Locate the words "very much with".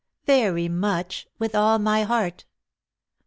0.25-1.53